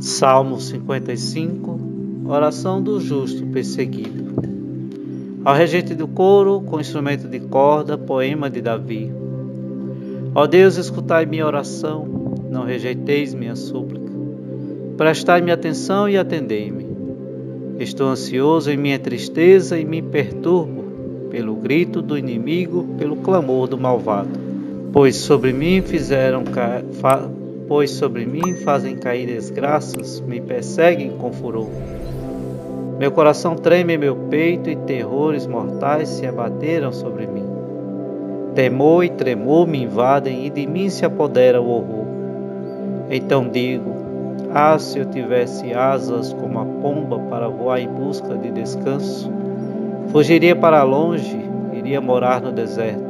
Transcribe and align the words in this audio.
Salmo 0.00 0.60
55 0.60 2.24
Oração 2.24 2.80
do 2.80 3.00
justo 3.00 3.44
perseguido. 3.46 4.28
Ao 5.44 5.54
regente 5.54 5.92
do 5.92 6.06
coro, 6.06 6.60
com 6.60 6.78
instrumento 6.78 7.26
de 7.26 7.40
corda, 7.40 7.98
poema 7.98 8.48
de 8.48 8.60
Davi. 8.60 9.10
Ó 10.34 10.46
Deus, 10.46 10.76
escutai 10.76 11.26
minha 11.26 11.44
oração, 11.44 12.06
não 12.48 12.64
rejeiteis 12.64 13.34
minha 13.34 13.56
súplica. 13.56 14.12
Prestai-me 14.96 15.50
atenção 15.50 16.08
e 16.08 16.16
atendei-me. 16.16 16.86
Estou 17.80 18.08
ansioso 18.08 18.70
em 18.70 18.76
minha 18.76 19.00
tristeza 19.00 19.78
e 19.78 19.84
me 19.84 20.00
perturbo 20.00 21.28
pelo 21.28 21.56
grito 21.56 22.00
do 22.00 22.16
inimigo, 22.16 22.86
pelo 22.98 23.16
clamor 23.16 23.66
do 23.66 23.76
malvado. 23.76 24.38
Pois 24.92 25.16
sobre 25.16 25.52
mim 25.52 25.82
fizeram 25.82 26.44
pois 27.68 27.90
sobre 27.90 28.24
mim 28.24 28.54
fazem 28.54 28.96
cair 28.96 29.26
desgraças, 29.26 30.20
me 30.20 30.40
perseguem 30.40 31.10
com 31.10 31.30
furor. 31.30 31.68
Meu 32.98 33.12
coração 33.12 33.54
treme 33.54 33.94
em 33.94 33.98
meu 33.98 34.16
peito 34.16 34.70
e 34.70 34.74
terrores 34.74 35.46
mortais 35.46 36.08
se 36.08 36.26
abateram 36.26 36.90
sobre 36.90 37.26
mim. 37.26 37.46
Temor 38.54 39.04
e 39.04 39.10
tremor 39.10 39.68
me 39.68 39.84
invadem 39.84 40.46
e 40.46 40.50
de 40.50 40.66
mim 40.66 40.88
se 40.88 41.04
apodera 41.04 41.60
o 41.60 41.68
horror. 41.68 42.06
Então 43.10 43.48
digo: 43.48 43.94
Ah, 44.52 44.78
se 44.78 44.98
eu 44.98 45.04
tivesse 45.04 45.72
asas 45.72 46.32
como 46.32 46.58
a 46.58 46.64
pomba 46.64 47.18
para 47.30 47.48
voar 47.48 47.80
em 47.80 47.88
busca 47.88 48.34
de 48.34 48.50
descanso, 48.50 49.30
fugiria 50.10 50.56
para 50.56 50.82
longe, 50.82 51.38
iria 51.72 52.00
morar 52.00 52.40
no 52.40 52.50
deserto 52.50 53.07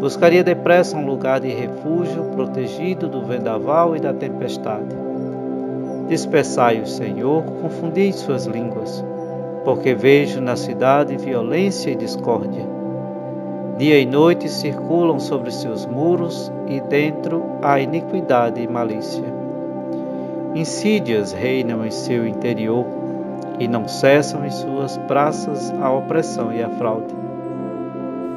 Buscaria 0.00 0.44
depressa 0.44 0.96
um 0.96 1.06
lugar 1.06 1.40
de 1.40 1.48
refúgio, 1.48 2.24
protegido 2.34 3.08
do 3.08 3.22
vendaval 3.22 3.96
e 3.96 4.00
da 4.00 4.12
tempestade. 4.12 4.94
Dispersai-os, 6.08 6.96
Senhor, 6.96 7.42
confundi 7.62 8.12
suas 8.12 8.46
línguas, 8.46 9.02
porque 9.64 9.94
vejo 9.94 10.40
na 10.40 10.54
cidade 10.54 11.16
violência 11.16 11.90
e 11.90 11.96
discórdia. 11.96 12.64
Dia 13.78 13.98
e 13.98 14.06
noite 14.06 14.48
circulam 14.48 15.18
sobre 15.18 15.50
seus 15.50 15.84
muros 15.86 16.52
e 16.68 16.80
dentro 16.80 17.42
há 17.62 17.80
iniquidade 17.80 18.60
e 18.60 18.68
malícia. 18.68 19.24
Insídias 20.54 21.32
reinam 21.32 21.84
em 21.84 21.90
seu 21.90 22.26
interior 22.26 22.86
e 23.58 23.66
não 23.66 23.88
cessam 23.88 24.44
em 24.44 24.50
suas 24.50 24.96
praças 24.98 25.72
a 25.80 25.90
opressão 25.90 26.52
e 26.52 26.62
a 26.62 26.68
fraude. 26.68 27.25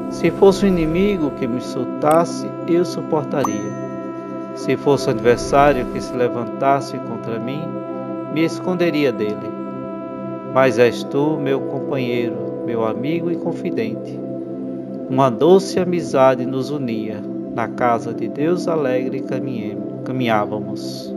Se 0.10 0.32
fosse 0.32 0.66
um 0.66 0.70
inimigo 0.70 1.30
que 1.32 1.46
me 1.46 1.58
insultasse, 1.58 2.50
eu 2.68 2.84
suportaria. 2.84 3.90
Se 4.56 4.76
fosse 4.76 5.08
um 5.08 5.12
adversário 5.12 5.86
que 5.94 6.02
se 6.02 6.12
levantasse 6.14 6.98
contra 6.98 7.38
mim, 7.40 7.62
me 8.34 8.44
esconderia 8.44 9.12
dele. 9.12 9.50
Mas 10.52 10.80
és 10.80 11.04
tu, 11.04 11.38
meu 11.40 11.62
companheiro, 11.62 12.64
meu 12.66 12.84
amigo 12.86 13.30
e 13.32 13.36
confidente. 13.36 14.20
Uma 15.08 15.30
doce 15.30 15.80
amizade 15.80 16.44
nos 16.44 16.72
unia. 16.72 17.22
Na 17.54 17.68
casa 17.68 18.12
de 18.12 18.28
Deus 18.28 18.68
alegre 18.68 19.24
caminhávamos. 20.04 21.16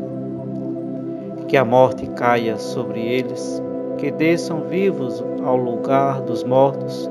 Que 1.48 1.56
a 1.56 1.64
morte 1.64 2.06
caia 2.08 2.58
sobre 2.58 3.00
eles, 3.00 3.62
que 3.96 4.10
desçam 4.10 4.62
vivos 4.68 5.24
ao 5.42 5.56
lugar 5.56 6.20
dos 6.20 6.44
mortos 6.44 7.10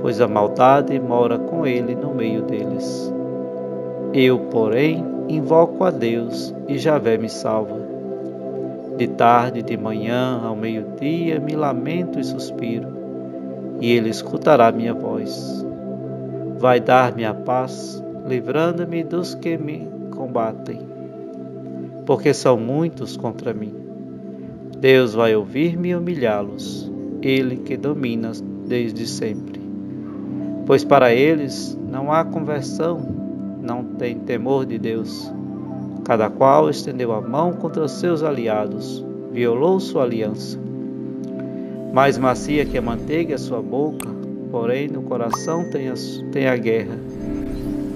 pois 0.00 0.20
a 0.20 0.28
maldade 0.28 0.98
mora 0.98 1.38
com 1.38 1.66
ele 1.66 1.94
no 1.94 2.14
meio 2.14 2.42
deles. 2.42 3.12
Eu, 4.12 4.38
porém, 4.50 5.04
invoco 5.28 5.84
a 5.84 5.90
Deus 5.90 6.54
e 6.66 6.78
Javé 6.78 7.18
me 7.18 7.28
salva. 7.28 7.78
De 8.96 9.06
tarde, 9.06 9.62
de 9.62 9.76
manhã, 9.76 10.40
ao 10.42 10.56
meio-dia, 10.56 11.38
me 11.38 11.54
lamento 11.54 12.18
e 12.18 12.24
suspiro, 12.24 12.88
e 13.80 13.92
ele 13.92 14.08
escutará 14.08 14.72
minha 14.72 14.94
voz. 14.94 15.64
Vai 16.58 16.80
dar-me 16.80 17.24
a 17.24 17.32
paz, 17.32 18.02
livrando-me 18.26 19.04
dos 19.04 19.34
que 19.34 19.56
me 19.56 19.88
combatem, 20.10 20.80
porque 22.04 22.34
são 22.34 22.56
muitos 22.56 23.16
contra 23.16 23.54
mim. 23.54 23.74
Deus 24.78 25.14
vai 25.14 25.36
ouvir-me 25.36 25.90
e 25.90 25.94
humilhá-los, 25.94 26.90
ele 27.22 27.58
que 27.58 27.76
domina 27.76 28.32
desde 28.66 29.06
sempre 29.06 29.57
pois 30.68 30.84
para 30.84 31.14
eles 31.14 31.78
não 31.90 32.12
há 32.12 32.22
conversão, 32.22 33.00
não 33.62 33.82
tem 33.82 34.18
temor 34.18 34.66
de 34.66 34.78
Deus. 34.78 35.32
Cada 36.04 36.28
qual 36.28 36.68
estendeu 36.68 37.10
a 37.12 37.22
mão 37.22 37.54
contra 37.54 37.84
os 37.84 37.92
seus 37.92 38.22
aliados, 38.22 39.02
violou 39.32 39.80
sua 39.80 40.02
aliança. 40.02 40.58
Mais 41.94 42.18
macia 42.18 42.66
que 42.66 42.76
a 42.76 42.82
manteiga 42.82 43.34
é 43.34 43.38
sua 43.38 43.62
boca, 43.62 44.10
porém 44.50 44.88
no 44.88 45.00
coração 45.04 45.70
tem 45.70 45.88
a, 45.88 45.94
tem 46.32 46.46
a 46.46 46.56
guerra. 46.58 46.98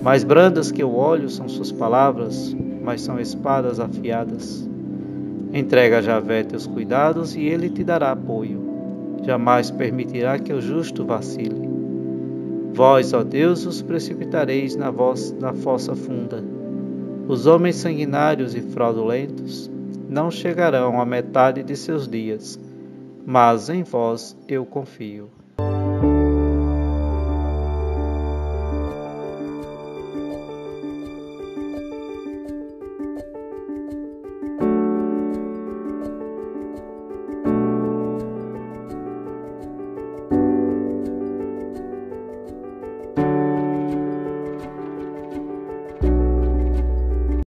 Mais 0.03 0.25
brandas 0.25 0.73
que 0.73 0.83
o 0.83 0.97
óleo 0.97 1.29
são 1.29 1.51
suas 1.51 1.71
palavras, 1.71 2.57
mas 2.83 3.03
são 3.03 3.21
espadas 3.21 3.81
afiadas. 3.81 4.67
Entrega 5.53 5.99
a 5.99 6.03
Javé 6.03 6.43
teus 6.43 6.67
cuidados 6.67 7.37
e 7.37 7.43
ele 7.43 7.69
te 7.69 7.85
dará 7.85 8.13
apoio. 8.13 8.63
Jamais 9.27 9.71
permitirá 9.71 10.39
que 10.39 10.55
o 10.55 10.61
justo 10.63 11.05
vacile. 11.05 11.72
Vós, 12.75 13.13
ó 13.13 13.23
Deus, 13.23 13.67
os 13.67 13.83
precipitareis 13.83 14.75
na, 14.77 14.91
voz, 14.91 15.31
na 15.39 15.53
fossa 15.53 15.95
funda. 15.95 16.43
Os 17.29 17.47
homens 17.47 17.77
sanguinários 17.77 18.55
e 18.55 18.61
fraudulentos 18.61 19.71
não 20.09 20.31
chegarão 20.31 21.01
à 21.01 21.05
metade 21.05 21.63
de 21.63 21.77
seus 21.77 22.09
dias, 22.09 22.59
mas 23.27 23.69
em 23.69 23.83
vós 23.83 24.37
eu 24.49 24.65
confio. 24.65 25.31